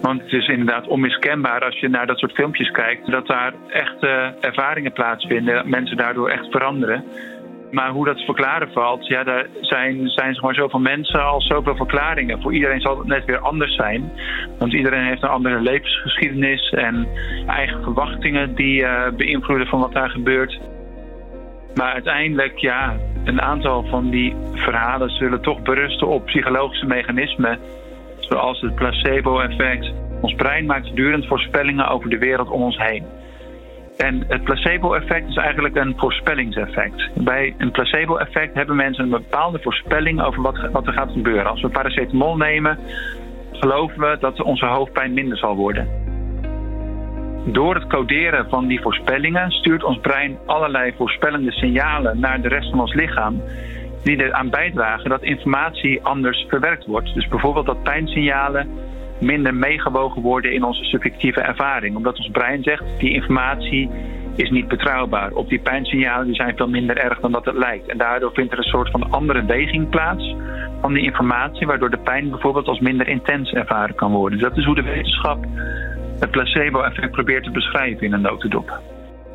Want 0.00 0.22
het 0.22 0.32
is 0.32 0.48
inderdaad 0.48 0.86
onmiskenbaar 0.86 1.64
als 1.64 1.80
je 1.80 1.88
naar 1.88 2.06
dat 2.06 2.18
soort 2.18 2.32
filmpjes 2.32 2.70
kijkt, 2.70 3.10
dat 3.10 3.26
daar 3.26 3.52
echt 3.68 4.02
eh, 4.02 4.26
ervaringen 4.40 4.92
plaatsvinden, 4.92 5.68
mensen 5.68 5.96
daardoor 5.96 6.28
echt 6.28 6.50
veranderen. 6.50 7.04
Maar 7.70 7.90
hoe 7.90 8.04
dat 8.04 8.20
verklaren 8.20 8.72
valt, 8.72 9.06
ja, 9.06 9.24
daar 9.24 9.46
zijn, 9.60 10.08
zijn 10.08 10.38
maar 10.40 10.54
zoveel 10.54 10.80
mensen 10.80 11.24
als 11.24 11.46
zoveel 11.46 11.76
verklaringen. 11.76 12.42
Voor 12.42 12.54
iedereen 12.54 12.80
zal 12.80 12.98
het 12.98 13.06
net 13.06 13.24
weer 13.24 13.38
anders 13.38 13.74
zijn. 13.74 14.12
Want 14.58 14.72
iedereen 14.72 15.04
heeft 15.04 15.22
een 15.22 15.28
andere 15.28 15.60
levensgeschiedenis 15.60 16.70
en 16.70 17.08
eigen 17.46 17.82
verwachtingen 17.82 18.54
die 18.54 18.84
eh, 18.84 19.12
beïnvloeden 19.12 19.66
van 19.66 19.80
wat 19.80 19.92
daar 19.92 20.10
gebeurt. 20.10 20.60
Maar 21.74 21.92
uiteindelijk, 21.92 22.58
ja, 22.58 22.96
een 23.24 23.40
aantal 23.40 23.84
van 23.84 24.10
die 24.10 24.34
verhalen 24.52 25.10
zullen 25.10 25.42
toch 25.42 25.62
berusten 25.62 26.06
op 26.06 26.24
psychologische 26.24 26.86
mechanismen. 26.86 27.58
Zoals 28.18 28.60
het 28.60 28.74
placebo-effect. 28.74 29.92
Ons 30.20 30.34
brein 30.34 30.66
maakt 30.66 30.86
voortdurend 30.86 31.26
voorspellingen 31.26 31.88
over 31.88 32.10
de 32.10 32.18
wereld 32.18 32.50
om 32.50 32.62
ons 32.62 32.78
heen. 32.78 33.04
En 33.98 34.24
het 34.28 34.44
placebo-effect 34.44 35.28
is 35.28 35.36
eigenlijk 35.36 35.76
een 35.76 35.94
voorspellingseffect. 35.96 37.10
Bij 37.14 37.54
een 37.58 37.70
placebo-effect 37.70 38.54
hebben 38.54 38.76
mensen 38.76 39.04
een 39.04 39.10
bepaalde 39.10 39.58
voorspelling 39.62 40.22
over 40.22 40.42
wat, 40.42 40.68
wat 40.72 40.86
er 40.86 40.92
gaat 40.92 41.12
gebeuren. 41.12 41.46
Als 41.46 41.60
we 41.60 41.68
paracetamol 41.68 42.36
nemen, 42.36 42.78
geloven 43.52 44.00
we 44.00 44.16
dat 44.20 44.42
onze 44.42 44.66
hoofdpijn 44.66 45.12
minder 45.12 45.38
zal 45.38 45.56
worden. 45.56 45.88
Door 47.44 47.74
het 47.74 47.86
coderen 47.86 48.48
van 48.48 48.66
die 48.66 48.80
voorspellingen 48.80 49.50
stuurt 49.50 49.84
ons 49.84 49.98
brein 50.00 50.38
allerlei 50.46 50.92
voorspellende 50.96 51.52
signalen 51.52 52.20
naar 52.20 52.40
de 52.40 52.48
rest 52.48 52.70
van 52.70 52.80
ons 52.80 52.94
lichaam. 52.94 53.42
Die 54.02 54.22
eraan 54.22 54.50
bijdragen 54.50 55.10
dat 55.10 55.22
informatie 55.22 56.02
anders 56.02 56.46
verwerkt 56.48 56.86
wordt. 56.86 57.14
Dus 57.14 57.28
bijvoorbeeld 57.28 57.66
dat 57.66 57.82
pijnsignalen 57.82 58.68
minder 59.20 59.54
meegewogen 59.54 60.22
worden 60.22 60.52
in 60.52 60.64
onze 60.64 60.84
subjectieve 60.84 61.40
ervaring. 61.40 61.96
Omdat 61.96 62.16
ons 62.16 62.30
brein 62.30 62.62
zegt, 62.62 62.84
die 62.98 63.12
informatie 63.12 63.90
is 64.36 64.50
niet 64.50 64.68
betrouwbaar. 64.68 65.32
Of 65.32 65.46
die 65.46 65.58
pijnsignalen 65.58 66.26
die 66.26 66.34
zijn 66.34 66.56
veel 66.56 66.68
minder 66.68 66.96
erg 66.96 67.20
dan 67.20 67.32
dat 67.32 67.44
het 67.44 67.56
lijkt. 67.56 67.88
En 67.88 67.98
daardoor 67.98 68.32
vindt 68.32 68.52
er 68.52 68.58
een 68.58 68.64
soort 68.64 68.90
van 68.90 69.10
andere 69.10 69.44
weging 69.44 69.88
plaats 69.88 70.34
van 70.80 70.92
die 70.92 71.02
informatie, 71.02 71.66
waardoor 71.66 71.90
de 71.90 71.98
pijn 71.98 72.30
bijvoorbeeld 72.30 72.66
als 72.66 72.80
minder 72.80 73.08
intens 73.08 73.52
ervaren 73.52 73.94
kan 73.94 74.12
worden. 74.12 74.38
Dus 74.38 74.48
dat 74.48 74.58
is 74.58 74.64
hoe 74.64 74.74
de 74.74 74.82
wetenschap 74.82 75.46
het 76.18 76.30
placebo-effect 76.30 77.10
probeert 77.10 77.44
te 77.44 77.50
beschrijven 77.50 78.06
in 78.06 78.12
een 78.12 78.20
notendop. 78.20 78.80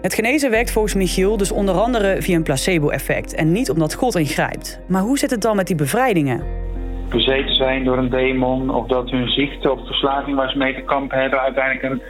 Het 0.01 0.13
genezen 0.13 0.51
werkt 0.51 0.71
volgens 0.71 0.93
Michiel 0.93 1.37
dus 1.37 1.51
onder 1.51 1.75
andere 1.75 2.21
via 2.21 2.35
een 2.35 2.43
placebo-effect... 2.43 3.35
en 3.35 3.51
niet 3.51 3.69
omdat 3.69 3.93
God 3.93 4.15
ingrijpt. 4.15 4.79
Maar 4.87 5.01
hoe 5.01 5.17
zit 5.17 5.31
het 5.31 5.41
dan 5.41 5.55
met 5.55 5.67
die 5.67 5.75
bevrijdingen? 5.75 6.62
Bezeten 7.13 7.55
zijn 7.55 7.83
door 7.83 7.97
een 7.97 8.09
demon 8.09 8.69
of 8.69 8.87
dat 8.87 9.09
hun 9.09 9.27
ziekte 9.27 9.71
of 9.71 9.85
verslaving 9.85 10.35
waar 10.35 10.49
ze 10.49 10.57
mee 10.57 10.75
te 10.75 10.81
kampen 10.81 11.19
hebben 11.19 11.41
uiteindelijk 11.41 11.83
een 11.83 12.01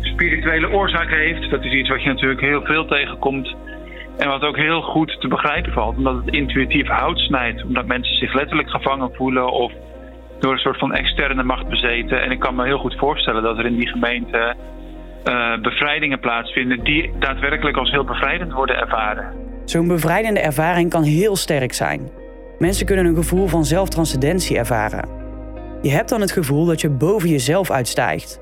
spirituele 0.00 0.70
oorzaak 0.70 1.10
heeft. 1.10 1.50
Dat 1.50 1.64
is 1.64 1.72
iets 1.72 1.88
wat 1.88 2.02
je 2.02 2.08
natuurlijk 2.08 2.40
heel 2.40 2.62
veel 2.62 2.86
tegenkomt 2.86 3.54
en 4.18 4.28
wat 4.28 4.42
ook 4.42 4.56
heel 4.56 4.82
goed 4.82 5.20
te 5.20 5.28
begrijpen 5.28 5.72
valt, 5.72 5.96
omdat 5.96 6.16
het 6.24 6.34
intuïtief 6.34 6.86
hout 6.86 7.18
snijdt, 7.18 7.64
omdat 7.64 7.86
mensen 7.86 8.16
zich 8.16 8.34
letterlijk 8.34 8.70
gevangen 8.70 9.10
voelen 9.14 9.52
of 9.52 9.72
door 10.38 10.52
een 10.52 10.58
soort 10.58 10.78
van 10.78 10.94
externe 10.94 11.42
macht 11.42 11.68
bezeten. 11.68 12.22
En 12.22 12.30
ik 12.30 12.38
kan 12.38 12.54
me 12.54 12.64
heel 12.64 12.78
goed 12.78 12.96
voorstellen 12.98 13.42
dat 13.42 13.58
er 13.58 13.66
in 13.66 13.76
die 13.76 13.88
gemeente 13.88 14.54
uh, 15.24 15.58
bevrijdingen 15.62 16.20
plaatsvinden 16.20 16.84
die 16.84 17.10
daadwerkelijk 17.18 17.76
als 17.76 17.90
heel 17.90 18.04
bevrijdend 18.04 18.52
worden 18.52 18.76
ervaren. 18.76 19.32
Zo'n 19.64 19.88
bevrijdende 19.88 20.40
ervaring 20.40 20.90
kan 20.90 21.02
heel 21.02 21.36
sterk 21.36 21.72
zijn. 21.72 22.17
Mensen 22.58 22.86
kunnen 22.86 23.06
een 23.06 23.14
gevoel 23.14 23.46
van 23.46 23.64
zelftranscendentie 23.64 24.58
ervaren. 24.58 25.08
Je 25.82 25.90
hebt 25.90 26.08
dan 26.08 26.20
het 26.20 26.32
gevoel 26.32 26.66
dat 26.66 26.80
je 26.80 26.90
boven 26.90 27.28
jezelf 27.28 27.70
uitstijgt. 27.70 28.40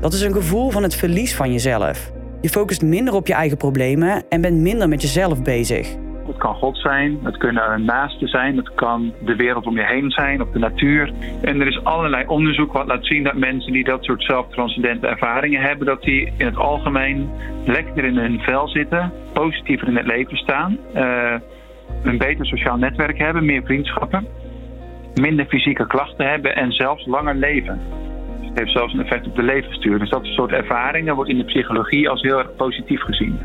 Dat 0.00 0.12
is 0.12 0.20
een 0.20 0.32
gevoel 0.32 0.70
van 0.70 0.82
het 0.82 0.94
verlies 0.94 1.36
van 1.36 1.52
jezelf. 1.52 2.10
Je 2.40 2.48
focust 2.48 2.82
minder 2.82 3.14
op 3.14 3.26
je 3.26 3.32
eigen 3.34 3.56
problemen 3.56 4.28
en 4.28 4.40
bent 4.40 4.60
minder 4.60 4.88
met 4.88 5.02
jezelf 5.02 5.42
bezig. 5.42 5.96
Het 6.26 6.36
kan 6.36 6.54
God 6.54 6.78
zijn, 6.78 7.18
het 7.22 7.36
kunnen 7.36 7.84
naasten 7.84 8.28
zijn, 8.28 8.56
het 8.56 8.74
kan 8.74 9.12
de 9.24 9.36
wereld 9.36 9.66
om 9.66 9.76
je 9.76 9.86
heen 9.86 10.10
zijn 10.10 10.42
of 10.42 10.50
de 10.50 10.58
natuur. 10.58 11.12
En 11.40 11.60
er 11.60 11.66
is 11.66 11.84
allerlei 11.84 12.26
onderzoek 12.26 12.72
wat 12.72 12.86
laat 12.86 13.06
zien 13.06 13.24
dat 13.24 13.34
mensen 13.34 13.72
die 13.72 13.84
dat 13.84 14.04
soort 14.04 14.22
zelftranscendente 14.22 15.06
ervaringen 15.06 15.62
hebben, 15.62 15.86
dat 15.86 16.02
die 16.02 16.32
in 16.36 16.46
het 16.46 16.56
algemeen 16.56 17.30
lekkerder 17.64 18.04
in 18.04 18.16
hun 18.16 18.40
vel 18.40 18.68
zitten, 18.68 19.12
positiever 19.32 19.88
in 19.88 19.96
het 19.96 20.06
leven 20.06 20.36
staan. 20.36 20.78
Uh, 20.94 21.34
een 22.02 22.18
beter 22.18 22.46
sociaal 22.46 22.76
netwerk 22.76 23.18
hebben, 23.18 23.44
meer 23.44 23.62
vriendschappen, 23.64 24.26
minder 25.14 25.46
fysieke 25.46 25.86
klachten 25.86 26.28
hebben 26.30 26.56
en 26.56 26.72
zelfs 26.72 27.06
langer 27.06 27.34
leven. 27.34 27.80
Dus 28.38 28.48
het 28.48 28.58
heeft 28.58 28.72
zelfs 28.72 28.92
een 28.92 29.00
effect 29.00 29.26
op 29.26 29.36
de 29.36 29.42
levensduur. 29.42 29.98
Dus 29.98 30.10
dat 30.10 30.24
soort 30.24 30.52
ervaringen 30.52 31.14
wordt 31.14 31.30
in 31.30 31.38
de 31.38 31.44
psychologie 31.44 32.08
als 32.08 32.22
heel 32.22 32.38
erg 32.38 32.56
positief 32.56 33.00
gezien. 33.00 33.38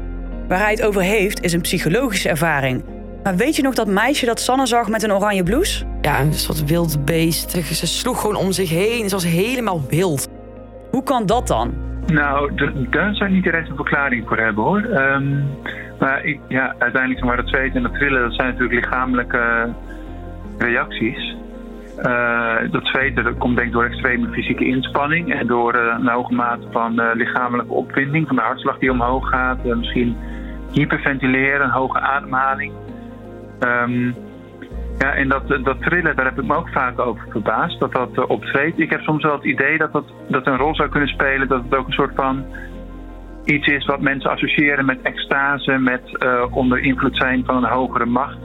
Waar 0.48 0.60
hij 0.60 0.72
het 0.72 0.86
over 0.86 1.02
heeft 1.02 1.44
is 1.44 1.54
een 1.54 1.62
psychologische 1.62 2.30
ervaring. 2.30 2.84
Maar 3.24 3.36
weet 3.36 3.56
je 3.56 3.62
nog 3.62 3.74
dat 3.74 3.88
meisje 3.88 4.26
dat 4.26 4.40
Sanne 4.40 4.66
zag 4.66 4.90
met 4.90 5.04
een 5.04 5.14
oranje 5.14 5.44
blouse? 5.44 5.86
Ja, 6.02 6.20
een 6.20 6.34
soort 6.34 6.66
wild 6.66 7.06
beest. 7.06 7.52
Ze 7.52 7.88
sloeg 7.88 8.22
gewoon 8.22 8.36
om 8.36 8.52
zich 8.52 8.70
heen. 8.70 9.10
Ze 9.10 9.16
was 9.16 9.26
helemaal 9.26 9.82
wild. 9.90 10.28
Hoe 10.92 11.04
kan 11.04 11.26
dat 11.26 11.48
dan? 11.48 11.74
Nou, 12.06 12.56
daar 12.90 13.16
zou 13.16 13.30
ik 13.30 13.36
niet 13.36 13.44
direct 13.44 13.70
een 13.70 13.76
verklaring 13.76 14.28
voor 14.28 14.38
hebben 14.38 14.64
hoor. 14.64 14.82
Ehm, 14.82 15.42
maar 16.00 16.26
ik, 16.26 16.40
ja, 16.48 16.76
uiteindelijk 16.80 17.26
maar 17.26 17.36
dat 17.38 17.48
zweten 17.48 17.76
en 17.76 17.84
dat 17.84 17.94
trillen, 17.94 18.22
dat 18.22 18.34
zijn 18.34 18.48
natuurlijk 18.48 18.86
lichamelijke 18.86 19.70
reacties. 20.58 21.36
Eh, 21.98 22.56
dat 22.72 22.86
zweten 22.86 23.24
dat 23.24 23.38
komt 23.38 23.56
denk 23.56 23.68
ik 23.68 23.74
door 23.74 23.86
extreme 23.86 24.28
fysieke 24.28 24.66
inspanning 24.66 25.34
en 25.34 25.48
door 25.48 25.74
eh, 25.74 25.96
een 26.00 26.08
hoge 26.08 26.34
mate 26.34 26.68
van 26.72 27.00
eh, 27.00 27.16
lichamelijke 27.16 27.74
opwinding, 27.74 28.28
van 28.28 28.36
de 28.36 28.42
hartslag 28.42 28.78
die 28.78 28.92
omhoog 28.92 29.30
gaat, 29.30 29.66
eh, 29.66 29.76
misschien 29.76 30.18
hyperventileren, 30.72 31.64
een 31.64 31.70
hoge 31.70 32.00
ademhaling. 32.00 32.74
Ehm, 33.60 34.12
ja, 34.98 35.14
en 35.14 35.28
dat, 35.28 35.48
dat 35.48 35.82
trillen, 35.82 36.16
daar 36.16 36.26
heb 36.26 36.40
ik 36.40 36.48
me 36.48 36.56
ook 36.56 36.70
vaak 36.70 37.00
over 37.00 37.26
verbaasd, 37.30 37.80
dat 37.80 37.92
dat 37.92 38.10
eh, 38.14 38.30
optreedt. 38.30 38.80
Ik 38.80 38.90
heb 38.90 39.02
soms 39.02 39.24
wel 39.24 39.36
het 39.36 39.44
idee 39.44 39.78
dat 39.78 39.92
dat, 39.92 40.06
dat 40.28 40.48
een 40.48 40.58
rol 40.58 40.76
zou 40.76 40.90
kunnen 40.90 41.10
spelen, 41.10 41.48
dat 41.48 41.64
het 41.64 41.76
ook 41.76 41.88
een 41.88 41.94
soort 41.94 42.16
van 42.16 42.46
iets 43.46 43.68
is 43.68 43.86
wat 43.86 44.02
mensen 44.02 44.30
associëren 44.30 44.86
met 44.86 45.02
extase, 45.02 45.78
met 45.78 46.18
eh, 46.18 46.46
onder 46.50 46.80
invloed 46.80 47.18
zijn 47.18 47.44
van 47.46 47.56
een 47.56 47.70
hogere 47.70 48.06
macht. 48.06 48.38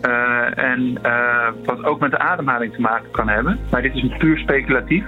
Eh, 0.00 0.58
en 0.58 0.98
eh, 1.02 1.48
wat 1.64 1.84
ook 1.84 2.00
met 2.00 2.10
de 2.10 2.18
ademhaling 2.18 2.74
te 2.74 2.80
maken 2.80 3.10
kan 3.10 3.28
hebben. 3.28 3.58
Maar 3.70 3.82
dit 3.82 3.94
is 3.94 4.16
puur 4.18 4.38
speculatief. 4.38 5.04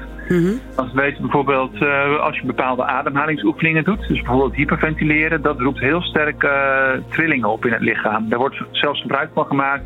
Want 0.77 0.93
we 0.93 1.01
weten 1.01 1.23
bijvoorbeeld, 1.23 1.83
als 2.21 2.39
je 2.39 2.47
bepaalde 2.47 2.85
ademhalingsoefeningen 2.85 3.85
doet, 3.85 4.09
dus 4.09 4.21
bijvoorbeeld 4.21 4.55
hyperventileren, 4.55 5.43
dat 5.43 5.61
roept 5.61 5.79
heel 5.79 6.03
sterk 6.03 6.49
trillingen 7.09 7.49
op 7.49 7.65
in 7.65 7.73
het 7.73 7.81
lichaam. 7.81 8.29
Daar 8.29 8.39
wordt 8.39 8.63
zelfs 8.71 9.01
gebruik 9.01 9.31
van 9.35 9.47
gemaakt 9.47 9.85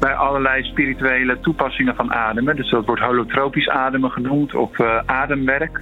bij 0.00 0.14
allerlei 0.14 0.62
spirituele 0.62 1.40
toepassingen 1.40 1.94
van 1.94 2.12
ademen. 2.12 2.56
Dus 2.56 2.70
dat 2.70 2.86
wordt 2.86 3.02
holotropisch 3.02 3.68
ademen 3.68 4.10
genoemd 4.10 4.54
of 4.54 4.80
ademwerk. 5.06 5.80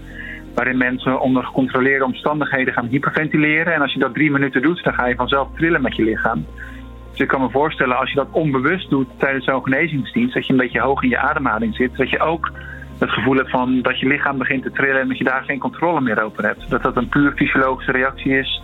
Waarin 0.58 0.78
mensen 0.78 1.20
onder 1.20 1.44
gecontroleerde 1.44 2.04
omstandigheden 2.04 2.72
gaan 2.72 2.86
hyperventileren. 2.86 3.74
En 3.74 3.80
als 3.80 3.92
je 3.92 3.98
dat 3.98 4.14
drie 4.14 4.30
minuten 4.30 4.62
doet, 4.62 4.84
dan 4.84 4.94
ga 4.94 5.06
je 5.06 5.14
vanzelf 5.14 5.48
trillen 5.54 5.82
met 5.82 5.96
je 5.96 6.02
lichaam. 6.02 6.46
Dus 7.10 7.20
ik 7.20 7.28
kan 7.28 7.40
me 7.40 7.50
voorstellen, 7.50 7.98
als 7.98 8.10
je 8.10 8.16
dat 8.16 8.28
onbewust 8.30 8.90
doet 8.90 9.08
tijdens 9.18 9.44
zo'n 9.44 9.62
genezingsdienst, 9.62 10.34
dat 10.34 10.46
je 10.46 10.52
een 10.52 10.58
beetje 10.58 10.80
hoog 10.80 11.02
in 11.02 11.08
je 11.08 11.18
ademhaling 11.18 11.74
zit, 11.74 11.96
dat 11.96 12.10
je 12.10 12.20
ook 12.20 12.52
het 12.98 13.10
gevoel 13.10 13.36
hebt 13.36 13.50
van 13.50 13.82
dat 13.82 14.00
je 14.00 14.06
lichaam 14.06 14.38
begint 14.38 14.62
te 14.62 14.70
trillen 14.70 15.00
en 15.00 15.08
dat 15.08 15.18
je 15.18 15.24
daar 15.24 15.42
geen 15.42 15.58
controle 15.58 16.00
meer 16.00 16.22
over 16.22 16.44
hebt. 16.44 16.70
Dat 16.70 16.82
dat 16.82 16.96
een 16.96 17.08
puur 17.08 17.32
fysiologische 17.36 17.92
reactie 17.92 18.38
is 18.38 18.62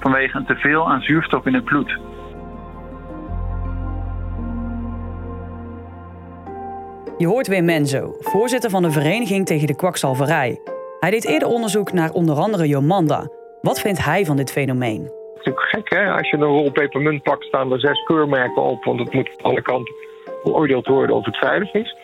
vanwege 0.00 0.36
een 0.36 0.46
teveel 0.46 0.90
aan 0.90 1.02
zuurstof 1.02 1.46
in 1.46 1.54
het 1.54 1.64
bloed. 1.64 1.98
Je 7.18 7.26
hoort 7.26 7.46
weer 7.46 7.64
Menzo, 7.64 8.16
voorzitter 8.20 8.70
van 8.70 8.82
de 8.82 8.90
Vereniging 8.90 9.46
tegen 9.46 9.66
de 9.66 9.76
Kwakzalverij. 9.76 10.73
Hij 11.04 11.12
deed 11.12 11.26
eerder 11.26 11.48
onderzoek 11.48 11.92
naar 11.92 12.10
onder 12.10 12.36
andere 12.36 12.66
Jomanda. 12.66 13.28
Wat 13.60 13.80
vindt 13.80 14.04
hij 14.04 14.24
van 14.24 14.36
dit 14.36 14.52
fenomeen? 14.52 15.02
Het 15.02 15.10
is 15.10 15.36
natuurlijk 15.36 15.66
gek, 15.66 15.90
hè? 15.90 16.12
Als 16.12 16.30
je 16.30 16.36
een 16.36 16.42
rol 16.42 16.70
pepermunt 16.70 17.22
pakt, 17.22 17.44
staan 17.44 17.72
er 17.72 17.80
zes 17.80 18.02
keurmerken 18.02 18.62
op. 18.62 18.84
Want 18.84 18.98
het 18.98 19.12
moet 19.12 19.28
aan 19.28 19.50
alle 19.50 19.62
kanten 19.62 19.94
beoordeeld 20.44 20.86
worden 20.86 21.16
of 21.16 21.24
het 21.24 21.36
veilig 21.36 21.74
is. 21.74 21.96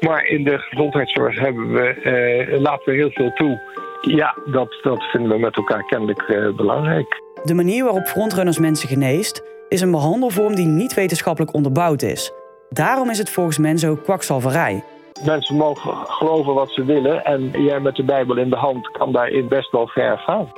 Maar 0.00 0.26
in 0.26 0.44
de 0.44 0.58
gezondheidszorg 0.58 1.38
hebben 1.38 1.72
we, 1.72 1.86
eh, 1.88 2.60
laten 2.60 2.84
we 2.84 2.92
heel 2.92 3.10
veel 3.10 3.32
toe. 3.32 3.60
Ja, 4.00 4.36
dat, 4.44 4.78
dat 4.82 5.02
vinden 5.02 5.30
we 5.30 5.38
met 5.38 5.56
elkaar 5.56 5.84
kennelijk 5.86 6.22
eh, 6.22 6.56
belangrijk. 6.56 7.22
De 7.42 7.54
manier 7.54 7.84
waarop 7.84 8.06
frontrunners 8.06 8.58
mensen 8.58 8.88
geneest, 8.88 9.42
is 9.68 9.80
een 9.80 9.90
behandelvorm 9.90 10.54
die 10.54 10.66
niet 10.66 10.94
wetenschappelijk 10.94 11.54
onderbouwd 11.54 12.02
is. 12.02 12.32
Daarom 12.68 13.10
is 13.10 13.18
het 13.18 13.30
volgens 13.30 13.58
Menzo 13.58 13.96
kwakzalverij. 13.96 14.84
Mensen 15.22 15.56
mogen 15.56 15.96
geloven 16.06 16.54
wat 16.54 16.70
ze 16.70 16.84
willen. 16.84 17.24
En 17.24 17.50
jij 17.50 17.80
met 17.80 17.96
de 17.96 18.04
Bijbel 18.04 18.36
in 18.36 18.50
de 18.50 18.56
hand 18.56 18.90
kan 18.90 19.12
daarin 19.12 19.48
best 19.48 19.70
wel 19.70 19.86
ver 19.86 20.18
gaan. 20.18 20.52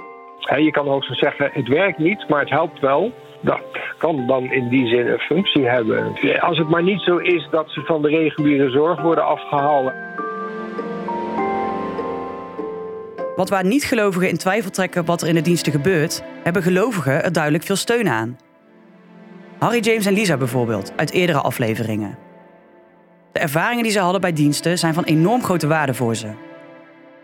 Je 0.56 0.70
kan 0.70 0.86
hoogstens 0.86 1.18
zeggen, 1.18 1.50
het 1.52 1.68
werkt 1.68 1.98
niet, 1.98 2.28
maar 2.28 2.40
het 2.40 2.50
helpt 2.50 2.80
wel. 2.80 3.12
Dat 3.40 3.60
kan 3.98 4.26
dan 4.26 4.52
in 4.52 4.68
die 4.68 4.86
zin 4.86 5.06
een 5.06 5.18
functie 5.18 5.68
hebben. 5.68 6.16
Als 6.40 6.58
het 6.58 6.68
maar 6.68 6.82
niet 6.82 7.00
zo 7.00 7.16
is 7.16 7.48
dat 7.50 7.70
ze 7.70 7.80
van 7.80 8.02
de 8.02 8.08
reguliere 8.08 8.70
zorg 8.70 9.02
worden 9.02 9.24
afgehaald. 9.24 9.92
Wat 13.36 13.48
waar 13.48 13.64
niet-gelovigen 13.64 14.28
in 14.28 14.36
twijfel 14.36 14.70
trekken 14.70 15.04
wat 15.04 15.22
er 15.22 15.28
in 15.28 15.34
de 15.34 15.40
diensten 15.40 15.72
gebeurt, 15.72 16.22
hebben 16.42 16.62
gelovigen 16.62 17.24
er 17.24 17.32
duidelijk 17.32 17.64
veel 17.64 17.76
steun 17.76 18.08
aan. 18.08 18.38
Harry 19.58 19.80
James 19.80 20.06
en 20.06 20.12
Lisa 20.12 20.36
bijvoorbeeld, 20.36 20.92
uit 20.96 21.12
eerdere 21.12 21.40
afleveringen. 21.40 22.25
De 23.36 23.42
ervaringen 23.42 23.82
die 23.82 23.92
ze 23.92 23.98
hadden 23.98 24.20
bij 24.20 24.32
diensten 24.32 24.78
zijn 24.78 24.94
van 24.94 25.04
enorm 25.04 25.44
grote 25.44 25.66
waarde 25.66 25.94
voor 25.94 26.14
ze. 26.14 26.26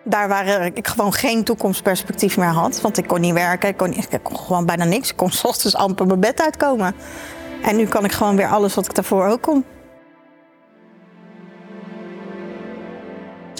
Daar 0.04 0.28
waar 0.28 0.66
ik 0.66 0.86
gewoon 0.86 1.12
geen 1.12 1.44
toekomstperspectief 1.44 2.36
meer 2.36 2.48
had. 2.48 2.80
Want 2.80 2.98
ik 2.98 3.06
kon 3.06 3.20
niet 3.20 3.32
werken, 3.32 3.68
ik 3.68 3.76
kon, 3.76 3.92
ik 3.92 4.20
kon 4.22 4.36
gewoon 4.36 4.66
bijna 4.66 4.84
niks. 4.84 5.10
Ik 5.10 5.16
kon 5.16 5.30
's 5.38 5.44
ochtends 5.44 5.76
amper 5.76 6.06
mijn 6.06 6.20
bed 6.20 6.40
uitkomen. 6.40 6.94
En 7.62 7.76
nu 7.76 7.86
kan 7.86 8.04
ik 8.04 8.12
gewoon 8.12 8.36
weer 8.36 8.46
alles 8.46 8.74
wat 8.74 8.84
ik 8.84 8.94
daarvoor 8.94 9.26
ook 9.26 9.42
kon. 9.42 9.64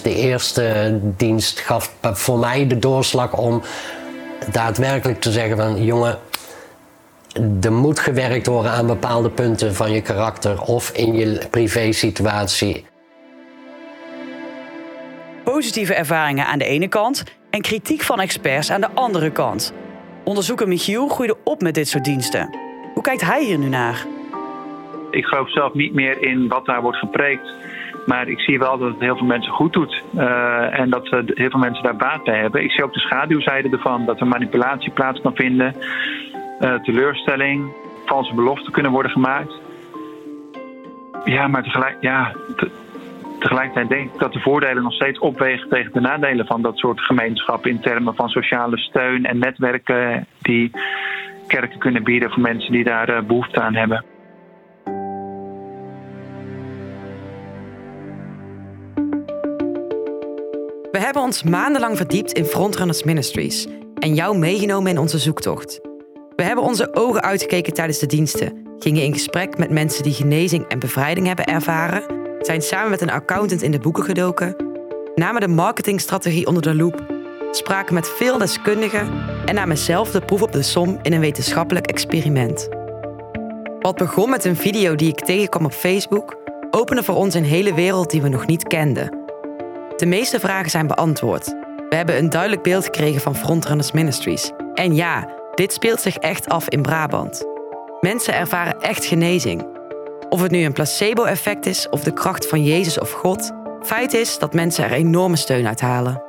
De 0.03 0.15
eerste 0.15 0.99
dienst 1.17 1.59
gaf 1.59 1.91
voor 2.01 2.39
mij 2.39 2.67
de 2.67 2.79
doorslag 2.79 3.37
om 3.37 3.61
daadwerkelijk 4.51 5.21
te 5.21 5.31
zeggen 5.31 5.57
van 5.57 5.83
jongen, 5.83 6.19
er 7.61 7.73
moet 7.73 7.99
gewerkt 7.99 8.47
worden 8.47 8.71
aan 8.71 8.87
bepaalde 8.87 9.29
punten 9.29 9.75
van 9.75 9.91
je 9.91 10.01
karakter 10.01 10.61
of 10.61 10.89
in 10.89 11.13
je 11.13 11.47
privésituatie. 11.51 12.85
Positieve 15.43 15.93
ervaringen 15.93 16.45
aan 16.45 16.59
de 16.59 16.65
ene 16.65 16.87
kant 16.87 17.23
en 17.49 17.61
kritiek 17.61 18.01
van 18.01 18.19
experts 18.19 18.71
aan 18.71 18.81
de 18.81 18.91
andere 18.93 19.31
kant. 19.31 19.73
Onderzoeker 20.23 20.67
Michiel 20.67 21.07
groeide 21.07 21.37
op 21.43 21.61
met 21.61 21.73
dit 21.73 21.87
soort 21.87 22.03
diensten. 22.03 22.57
Hoe 22.93 23.03
kijkt 23.03 23.21
hij 23.21 23.43
hier 23.43 23.57
nu 23.57 23.69
naar? 23.69 24.05
Ik 25.11 25.25
geloof 25.25 25.51
zelf 25.51 25.73
niet 25.73 25.93
meer 25.93 26.21
in 26.21 26.47
wat 26.47 26.65
daar 26.65 26.81
wordt 26.81 26.97
gepreekt. 26.97 27.53
Maar 28.05 28.27
ik 28.27 28.39
zie 28.39 28.59
wel 28.59 28.77
dat 28.77 28.91
het 28.91 28.99
heel 28.99 29.17
veel 29.17 29.25
mensen 29.25 29.51
goed 29.51 29.73
doet. 29.73 30.03
Eh, 30.15 30.79
en 30.79 30.89
dat 30.89 31.07
eh, 31.07 31.19
heel 31.25 31.49
veel 31.49 31.59
mensen 31.59 31.83
daar 31.83 31.95
baat 31.95 32.23
bij 32.23 32.39
hebben. 32.39 32.63
Ik 32.63 32.71
zie 32.71 32.83
ook 32.83 32.93
de 32.93 32.99
schaduwzijde 32.99 33.69
ervan. 33.69 34.05
Dat 34.05 34.19
er 34.19 34.27
manipulatie 34.27 34.91
plaats 34.91 35.21
kan 35.21 35.35
vinden. 35.35 35.75
Eh, 36.59 36.73
teleurstelling. 36.73 37.71
Valse 38.05 38.33
beloften 38.33 38.71
kunnen 38.71 38.91
worden 38.91 39.11
gemaakt. 39.11 39.53
Ja, 41.25 41.47
maar 41.47 41.63
tegelijk, 41.63 41.97
ja, 41.99 42.35
te- 42.55 42.71
tegelijkertijd 43.39 43.89
denk 43.89 44.13
ik 44.13 44.19
dat 44.19 44.33
de 44.33 44.39
voordelen 44.39 44.83
nog 44.83 44.93
steeds 44.93 45.19
opwegen 45.19 45.69
tegen 45.69 45.93
de 45.93 45.99
nadelen 45.99 46.45
van 46.45 46.61
dat 46.61 46.77
soort 46.77 46.99
gemeenschappen. 47.01 47.71
In 47.71 47.79
termen 47.79 48.15
van 48.15 48.29
sociale 48.29 48.77
steun 48.77 49.25
en 49.25 49.37
netwerken 49.37 50.27
die 50.41 50.71
kerken 51.47 51.79
kunnen 51.79 52.03
bieden 52.03 52.29
voor 52.31 52.41
mensen 52.41 52.71
die 52.71 52.83
daar 52.83 53.09
eh, 53.09 53.23
behoefte 53.23 53.61
aan 53.61 53.75
hebben. 53.75 54.05
We 60.91 60.99
hebben 60.99 61.21
ons 61.21 61.43
maandenlang 61.43 61.97
verdiept 61.97 62.31
in 62.31 62.45
Frontrunners 62.45 63.03
Ministries 63.03 63.67
en 63.99 64.13
jou 64.13 64.37
meegenomen 64.37 64.91
in 64.91 64.97
onze 64.97 65.17
zoektocht. 65.17 65.92
We 66.35 66.43
hebben 66.43 66.63
onze 66.63 66.95
ogen 66.95 67.21
uitgekeken 67.21 67.73
tijdens 67.73 67.99
de 67.99 68.05
diensten, 68.05 68.67
gingen 68.79 69.03
in 69.03 69.13
gesprek 69.13 69.57
met 69.57 69.69
mensen 69.69 70.03
die 70.03 70.13
genezing 70.13 70.67
en 70.67 70.79
bevrijding 70.79 71.27
hebben 71.27 71.45
ervaren, 71.45 72.03
zijn 72.39 72.61
samen 72.61 72.89
met 72.89 73.01
een 73.01 73.11
accountant 73.11 73.61
in 73.61 73.71
de 73.71 73.79
boeken 73.79 74.03
gedoken, 74.03 74.55
namen 75.15 75.41
de 75.41 75.47
marketingstrategie 75.47 76.47
onder 76.47 76.63
de 76.63 76.75
loep, 76.75 77.05
spraken 77.51 77.93
met 77.93 78.09
veel 78.09 78.37
deskundigen 78.37 79.11
en 79.45 79.55
namen 79.55 79.77
zelf 79.77 80.11
de 80.11 80.21
proef 80.21 80.41
op 80.41 80.51
de 80.51 80.61
som 80.61 80.99
in 81.01 81.13
een 81.13 81.19
wetenschappelijk 81.19 81.87
experiment. 81.87 82.69
Wat 83.79 83.95
begon 83.95 84.29
met 84.29 84.45
een 84.45 84.55
video 84.55 84.95
die 84.95 85.09
ik 85.09 85.19
tegenkwam 85.19 85.65
op 85.65 85.73
Facebook, 85.73 86.37
opende 86.71 87.03
voor 87.03 87.15
ons 87.15 87.33
een 87.33 87.43
hele 87.43 87.73
wereld 87.73 88.11
die 88.11 88.21
we 88.21 88.29
nog 88.29 88.45
niet 88.45 88.63
kenden. 88.63 89.17
De 89.95 90.05
meeste 90.05 90.39
vragen 90.39 90.69
zijn 90.69 90.87
beantwoord. 90.87 91.45
We 91.89 91.95
hebben 91.95 92.17
een 92.17 92.29
duidelijk 92.29 92.63
beeld 92.63 92.83
gekregen 92.83 93.21
van 93.21 93.35
Frontrunners 93.35 93.91
Ministries. 93.91 94.51
En 94.73 94.95
ja, 94.95 95.41
dit 95.55 95.73
speelt 95.73 96.01
zich 96.01 96.17
echt 96.17 96.49
af 96.49 96.69
in 96.69 96.81
Brabant. 96.81 97.45
Mensen 97.99 98.35
ervaren 98.35 98.81
echt 98.81 99.05
genezing. 99.05 99.65
Of 100.29 100.41
het 100.41 100.51
nu 100.51 100.63
een 100.63 100.73
placebo-effect 100.73 101.65
is 101.65 101.89
of 101.89 102.03
de 102.03 102.13
kracht 102.13 102.47
van 102.47 102.63
Jezus 102.63 102.99
of 102.99 103.11
God, 103.11 103.51
feit 103.81 104.13
is 104.13 104.39
dat 104.39 104.53
mensen 104.53 104.83
er 104.83 104.91
enorme 104.91 105.35
steun 105.35 105.67
uit 105.67 105.81
halen. 105.81 106.23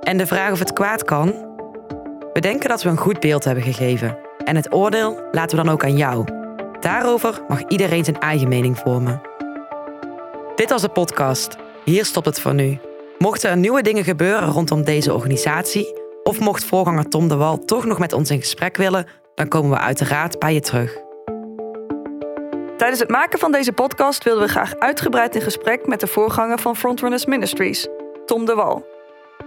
En 0.00 0.16
de 0.16 0.26
vraag 0.26 0.52
of 0.52 0.58
het 0.58 0.72
kwaad 0.72 1.04
kan? 1.04 1.34
We 2.32 2.40
denken 2.40 2.68
dat 2.68 2.82
we 2.82 2.88
een 2.88 2.96
goed 2.96 3.20
beeld 3.20 3.44
hebben 3.44 3.64
gegeven. 3.64 4.18
En 4.44 4.56
het 4.56 4.72
oordeel 4.72 5.28
laten 5.32 5.56
we 5.56 5.64
dan 5.64 5.72
ook 5.72 5.84
aan 5.84 5.96
jou. 5.96 6.24
Daarover 6.80 7.42
mag 7.48 7.62
iedereen 7.68 8.04
zijn 8.04 8.20
eigen 8.20 8.48
mening 8.48 8.78
vormen. 8.78 9.20
Dit 10.56 10.70
was 10.70 10.82
de 10.82 10.88
podcast. 10.88 11.56
Hier 11.84 12.04
stopt 12.04 12.26
het 12.26 12.40
voor 12.40 12.54
nu. 12.54 12.78
Mochten 13.18 13.50
er 13.50 13.56
nieuwe 13.56 13.82
dingen 13.82 14.04
gebeuren 14.04 14.48
rondom 14.48 14.84
deze 14.84 15.14
organisatie, 15.14 16.05
of 16.26 16.40
mocht 16.40 16.64
voorganger 16.64 17.08
Tom 17.08 17.28
de 17.28 17.36
Wal 17.36 17.58
toch 17.58 17.84
nog 17.84 17.98
met 17.98 18.12
ons 18.12 18.30
in 18.30 18.40
gesprek 18.40 18.76
willen, 18.76 19.06
dan 19.34 19.48
komen 19.48 19.70
we 19.70 19.78
uiteraard 19.78 20.38
bij 20.38 20.54
je 20.54 20.60
terug. 20.60 20.96
Tijdens 22.76 23.00
het 23.00 23.10
maken 23.10 23.38
van 23.38 23.52
deze 23.52 23.72
podcast 23.72 24.24
wilden 24.24 24.44
we 24.44 24.50
graag 24.50 24.78
uitgebreid 24.78 25.34
in 25.34 25.40
gesprek 25.40 25.86
met 25.86 26.00
de 26.00 26.06
voorganger 26.06 26.58
van 26.58 26.76
Frontrunners 26.76 27.26
Ministries, 27.26 27.88
Tom 28.24 28.44
de 28.44 28.54
Wal. 28.54 28.86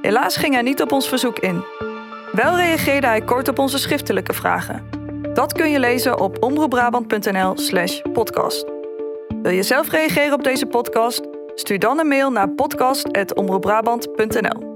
Helaas 0.01 0.37
ging 0.37 0.53
hij 0.53 0.61
niet 0.61 0.81
op 0.81 0.91
ons 0.91 1.07
verzoek 1.07 1.39
in. 1.39 1.63
Wel 2.31 2.55
reageerde 2.55 3.07
hij 3.07 3.21
kort 3.21 3.47
op 3.47 3.59
onze 3.59 3.77
schriftelijke 3.77 4.33
vragen. 4.33 4.89
Dat 5.33 5.53
kun 5.53 5.69
je 5.69 5.79
lezen 5.79 6.19
op 6.19 6.43
omroepbrabant.nl/slash 6.43 8.01
podcast. 8.13 8.65
Wil 9.41 9.51
je 9.51 9.63
zelf 9.63 9.89
reageren 9.89 10.33
op 10.33 10.43
deze 10.43 10.65
podcast? 10.65 11.21
Stuur 11.55 11.79
dan 11.79 11.99
een 11.99 12.07
mail 12.07 12.31
naar 12.31 12.49
podcast.omroepbrabant.nl. 12.49 14.68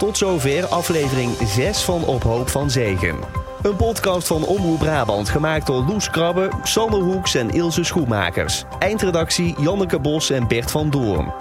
Tot 0.00 0.18
zover 0.18 0.66
aflevering 0.66 1.36
6 1.44 1.82
van 1.82 2.04
Op 2.04 2.22
Hoop 2.22 2.48
van 2.48 2.70
Zegen. 2.70 3.18
Een 3.62 3.76
podcast 3.76 4.26
van 4.26 4.44
Omroep 4.46 4.78
Brabant 4.78 5.28
gemaakt 5.28 5.66
door 5.66 5.84
Loes 5.84 6.10
Krabbe, 6.10 6.50
Sander 6.62 7.00
Hoeks 7.00 7.34
en 7.34 7.50
Ilse 7.50 7.84
Schoenmakers. 7.84 8.64
Eindredactie 8.78 9.54
Janneke 9.58 9.98
Bos 9.98 10.30
en 10.30 10.48
Bert 10.48 10.70
van 10.70 10.90
Doorn. 10.90 11.32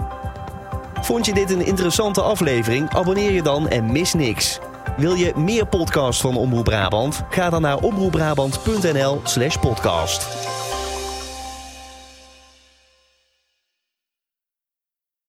Vond 1.01 1.25
je 1.25 1.33
dit 1.33 1.51
een 1.51 1.65
interessante 1.65 2.21
aflevering? 2.21 2.89
Abonneer 2.89 3.31
je 3.31 3.43
dan 3.43 3.67
en 3.67 3.91
mis 3.91 4.13
niks. 4.13 4.59
Wil 4.97 5.13
je 5.13 5.33
meer 5.35 5.65
podcasts 5.65 6.21
van 6.21 6.37
Omroep 6.37 6.63
Brabant? 6.63 7.23
Ga 7.29 7.49
dan 7.49 7.61
naar 7.61 7.77
omroepbrabant.nl 7.77 9.21
slash 9.23 9.57
podcast. 9.57 10.27